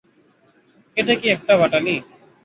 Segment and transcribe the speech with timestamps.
[0.97, 1.95] এটা কি একটা বাটালি?